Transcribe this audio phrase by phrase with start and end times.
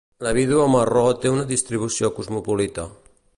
[0.27, 2.89] La vídua marró té una distribució cosmopolita.